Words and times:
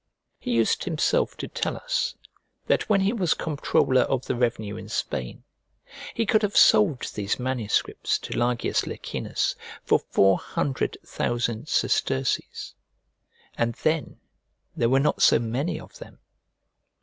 He 0.39 0.49
used 0.49 0.85
himself 0.85 1.37
to 1.37 1.47
tell 1.47 1.77
us 1.77 2.15
that 2.65 2.89
when 2.89 3.01
he 3.01 3.13
was 3.13 3.35
comptroller 3.35 4.01
of 4.01 4.25
the 4.25 4.35
revenue 4.35 4.75
in 4.75 4.89
Spain, 4.89 5.43
he 6.15 6.25
could 6.25 6.41
have 6.41 6.57
sold 6.57 7.01
these 7.13 7.37
manuscripts 7.39 8.17
to 8.17 8.33
Largius 8.33 8.87
Licinus 8.87 9.55
for 9.83 9.99
four 9.99 10.39
hundred 10.39 10.97
thousand 11.05 11.67
sesterces, 11.69 12.73
and 13.55 13.75
then 13.83 14.19
there 14.75 14.89
were 14.89 14.99
not 14.99 15.21
so 15.21 15.37
many 15.37 15.79
of 15.79 15.99
them. 15.99 16.17